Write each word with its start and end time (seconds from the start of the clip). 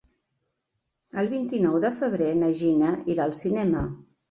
El 1.23 1.29
vint-i-nou 1.35 1.77
de 1.85 1.93
febrer 2.01 2.31
na 2.41 2.51
Gina 2.63 2.91
irà 3.17 3.29
al 3.31 3.39
cinema. 3.45 3.89